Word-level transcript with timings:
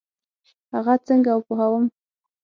هغه 0.75 0.93
څنګه 1.07 1.31
وپوهوم؟ 1.33 1.85